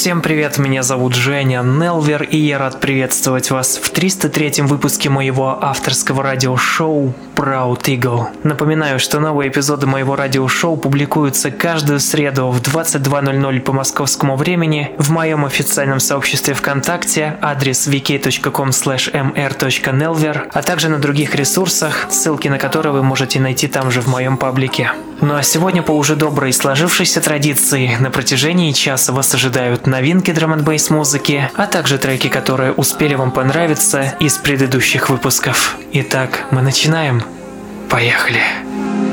Всем 0.00 0.22
привет, 0.22 0.56
меня 0.56 0.82
зовут 0.82 1.14
Женя 1.14 1.60
Нелвер, 1.62 2.22
и 2.22 2.38
я 2.38 2.56
рад 2.56 2.80
приветствовать 2.80 3.50
вас 3.50 3.76
в 3.76 3.92
303-м 3.92 4.66
выпуске 4.66 5.10
моего 5.10 5.62
авторского 5.62 6.22
радиошоу 6.22 7.12
Proud 7.36 7.82
Eagle. 7.82 8.28
Напоминаю, 8.42 8.98
что 8.98 9.20
новые 9.20 9.50
эпизоды 9.50 9.86
моего 9.86 10.16
радиошоу 10.16 10.78
публикуются 10.78 11.50
каждую 11.50 12.00
среду 12.00 12.48
в 12.48 12.62
22.00 12.62 13.60
по 13.60 13.74
московскому 13.74 14.36
времени 14.36 14.90
в 14.96 15.10
моем 15.10 15.44
официальном 15.44 16.00
сообществе 16.00 16.54
ВКонтакте, 16.54 17.36
адрес 17.42 17.86
vk.com 17.86 18.70
mr.nelver, 18.70 20.48
а 20.50 20.62
также 20.62 20.88
на 20.88 20.96
других 20.96 21.34
ресурсах, 21.34 22.06
ссылки 22.08 22.48
на 22.48 22.56
которые 22.56 22.94
вы 22.94 23.02
можете 23.02 23.38
найти 23.38 23.68
там 23.68 23.90
же 23.90 24.00
в 24.00 24.06
моем 24.06 24.38
паблике. 24.38 24.92
Ну 25.20 25.34
а 25.34 25.42
сегодня 25.42 25.82
по 25.82 25.92
уже 25.92 26.16
доброй 26.16 26.52
сложившейся 26.52 27.20
традиции 27.20 27.96
на 28.00 28.10
протяжении 28.10 28.72
часа 28.72 29.12
вас 29.12 29.34
ожидают 29.34 29.86
новинки 29.86 30.30
драм 30.32 30.52
н 30.54 30.64
музыки, 30.90 31.50
а 31.54 31.66
также 31.66 31.98
треки, 31.98 32.28
которые 32.28 32.72
успели 32.72 33.14
вам 33.14 33.30
понравиться 33.30 34.14
из 34.18 34.38
предыдущих 34.38 35.10
выпусков. 35.10 35.76
Итак, 35.92 36.46
мы 36.50 36.62
начинаем. 36.62 37.22
Поехали! 37.90 38.40
Thought 38.64 39.09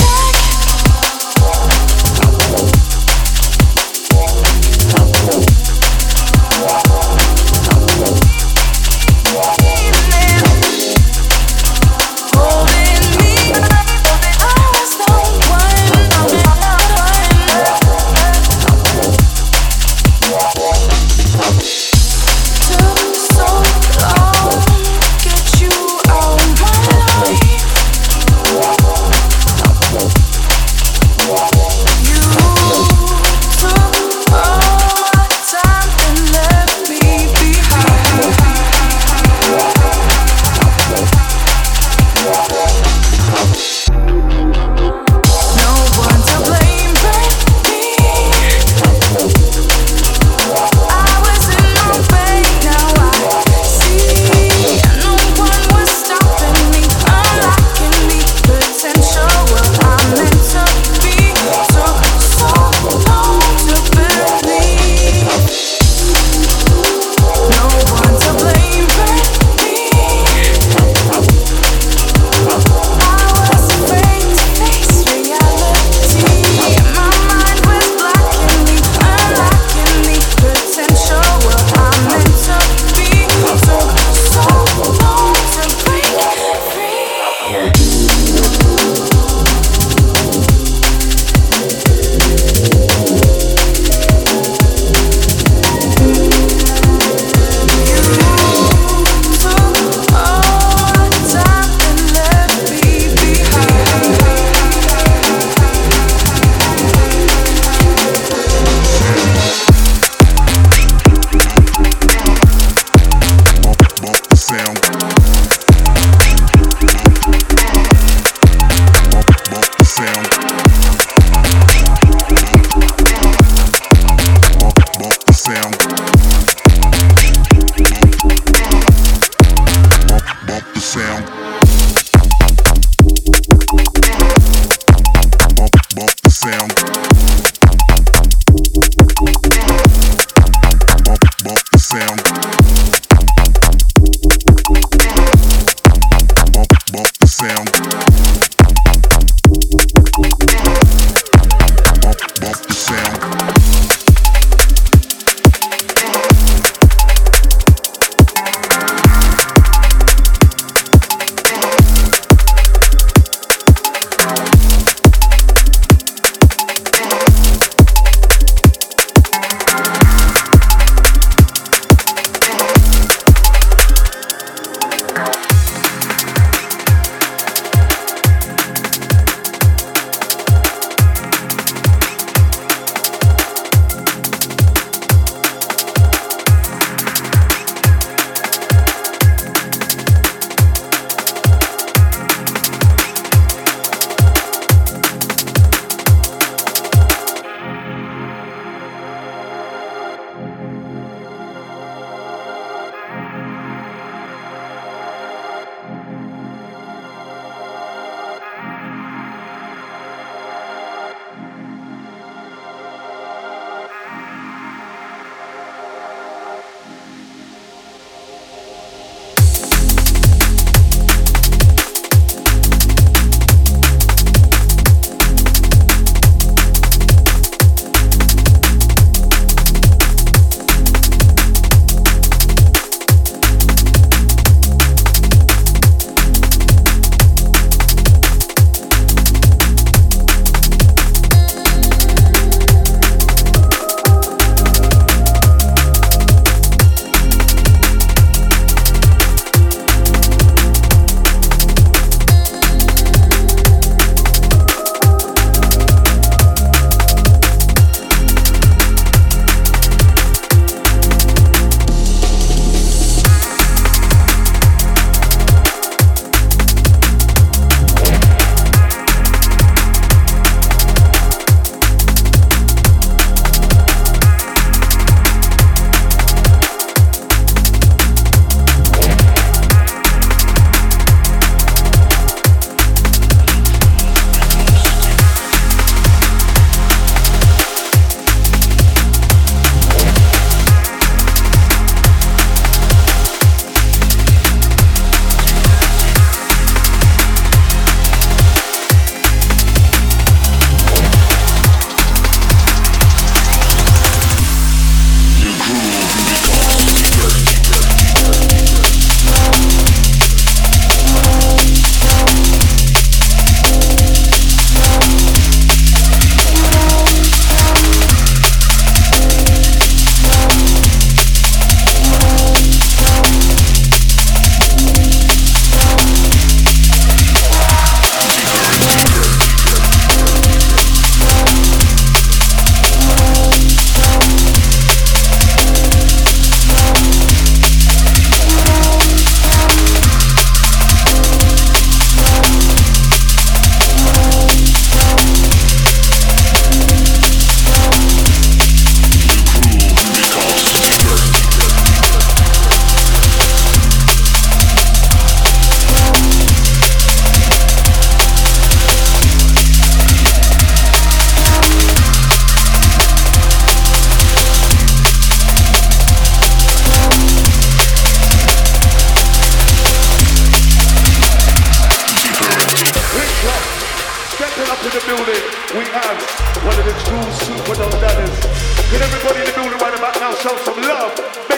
Show 380.42 380.56
some 380.64 380.80
love. 380.80 381.49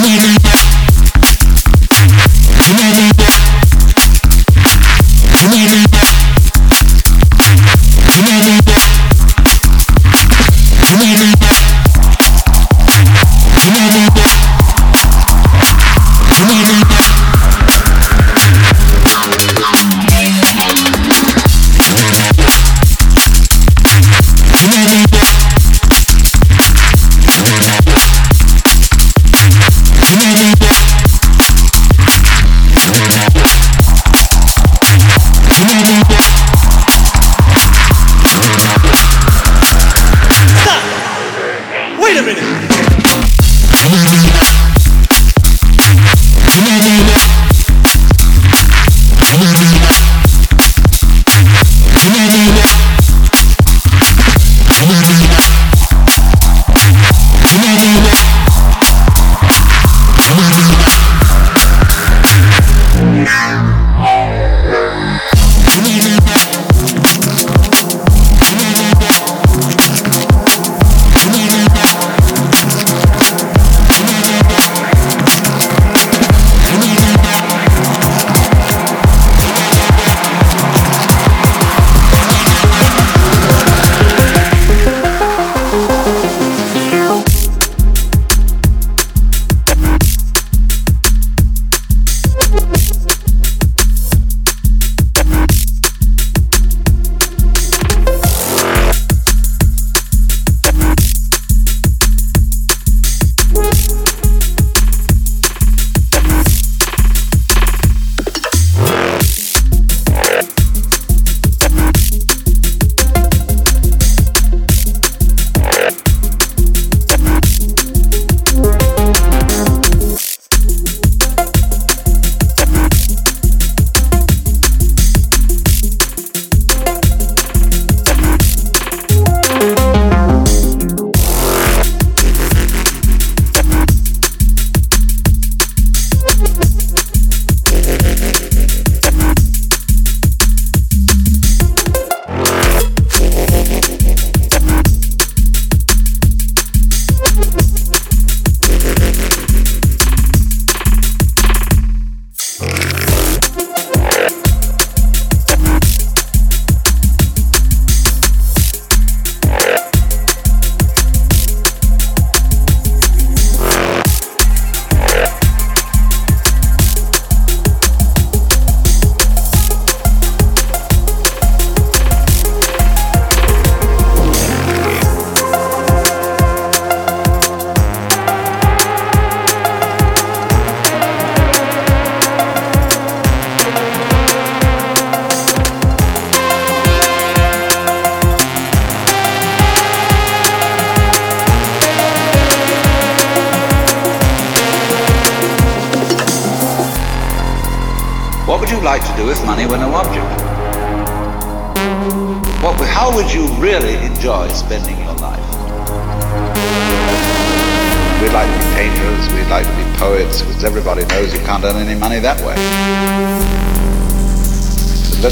Yeah. 0.00 0.57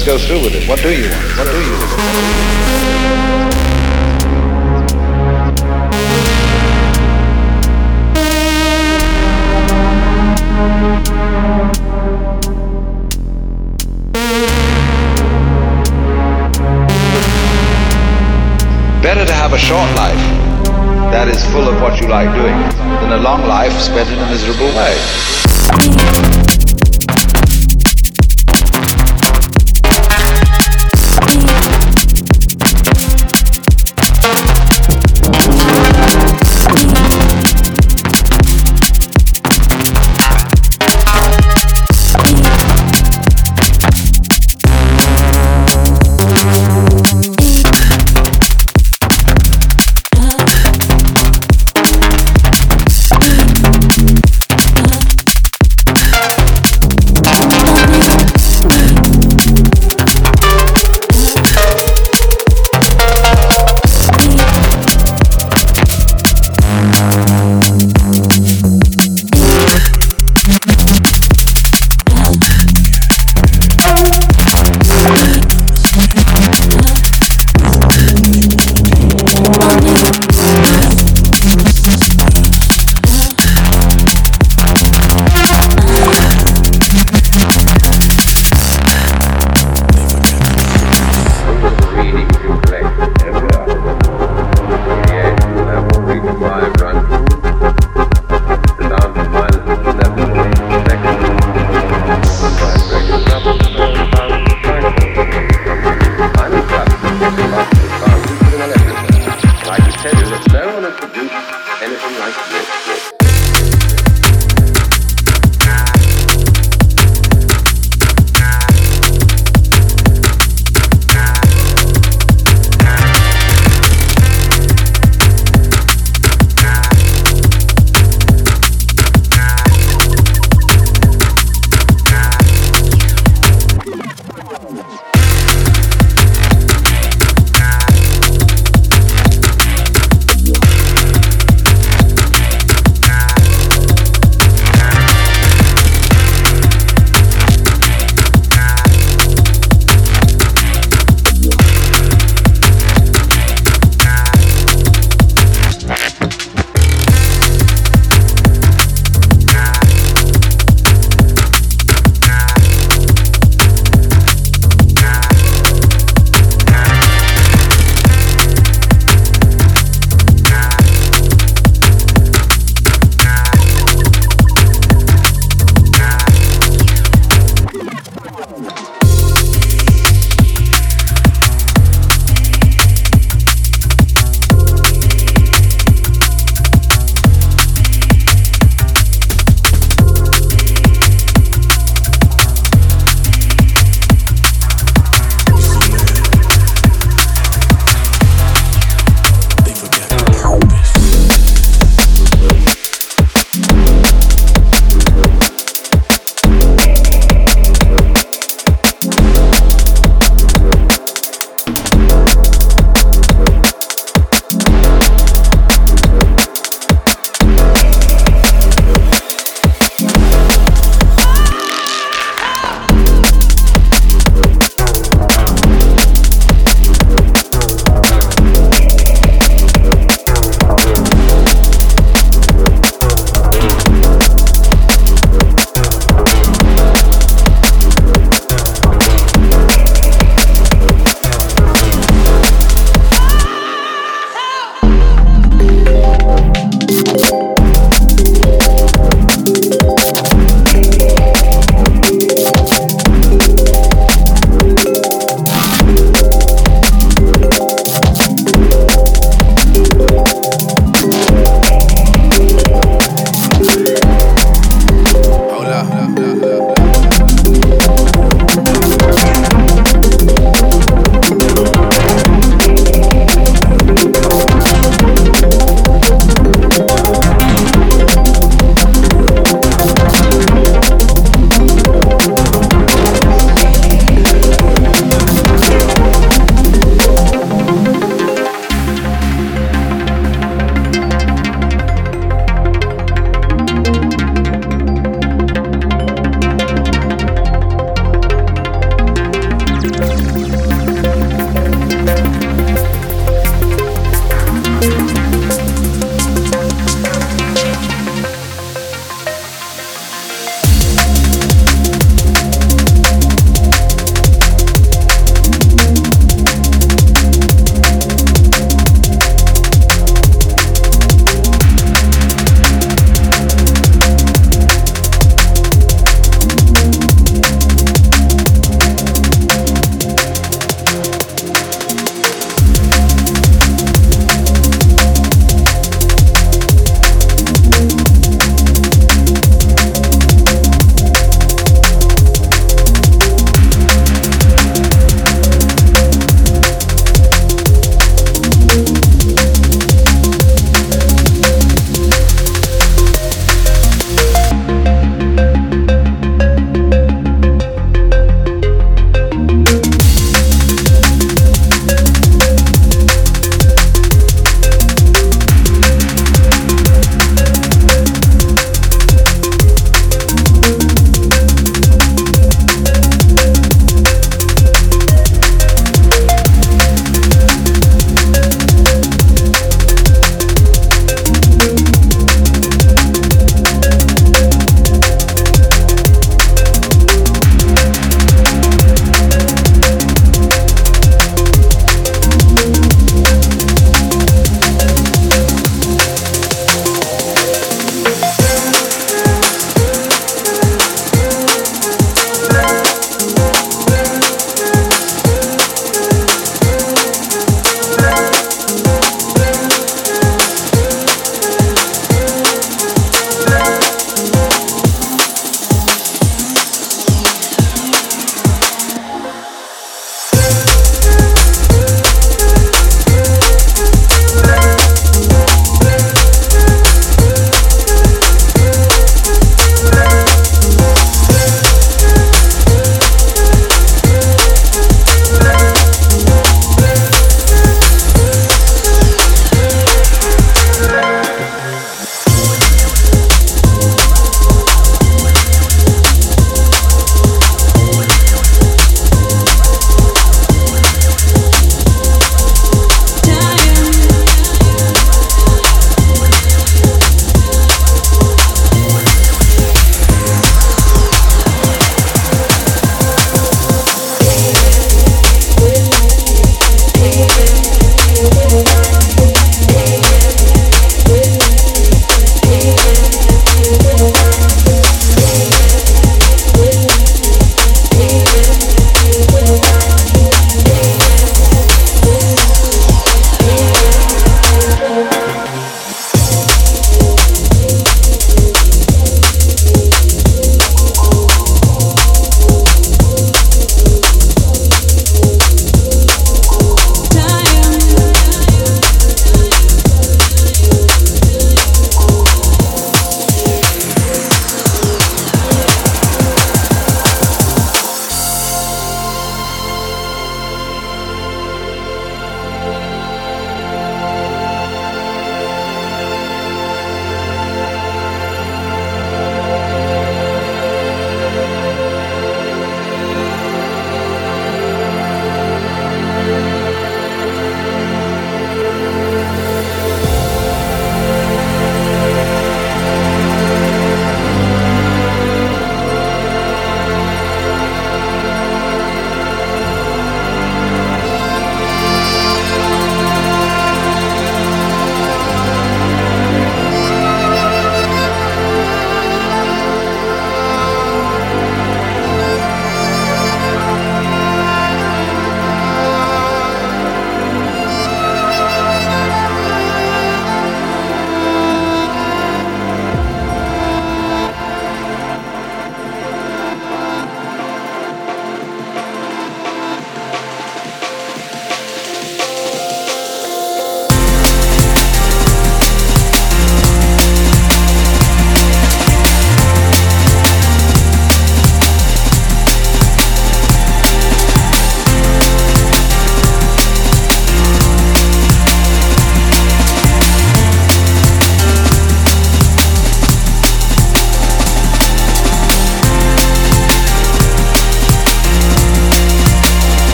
Let's 0.00 0.06
go 0.06 0.26
through 0.26 0.42
with 0.42 0.54
it. 0.54 0.66
What 0.68 0.80
do 0.80 0.88
you 0.88 1.10
want? 1.10 1.36
What 1.36 1.44
do 1.44 1.60
you 1.60 1.72
want? 1.72 1.90
Better 19.02 19.26
to 19.26 19.34
have 19.34 19.52
a 19.52 19.58
short 19.58 19.94
life 19.96 20.16
that 21.12 21.28
is 21.28 21.44
full 21.52 21.68
of 21.68 21.80
what 21.82 22.00
you 22.00 22.08
like 22.08 22.32
doing 22.34 22.58
than 23.00 23.12
a 23.12 23.18
long 23.18 23.46
life 23.46 23.72
spent 23.72 24.08
in 24.08 24.18
a 24.18 24.30
miserable 24.30 24.68
way. 24.68 26.39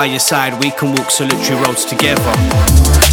By 0.00 0.06
your 0.06 0.18
side, 0.18 0.54
we 0.64 0.70
can 0.70 0.94
walk 0.94 1.10
solitary 1.10 1.62
roads 1.62 1.84
together. 1.84 3.09